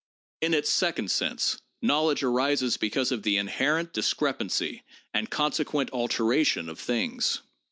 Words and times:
In 0.41 0.55
its 0.55 0.71
second 0.71 1.11
sense, 1.11 1.61
knowledge 1.79 2.23
arises 2.23 2.75
because 2.75 3.11
of 3.11 3.21
the 3.21 3.37
inherent 3.37 3.93
discrepancy 3.93 4.81
and 5.13 5.29
consequent 5.29 5.91
alteration 5.93 6.69
of 6.69 6.79
things. 6.79 7.43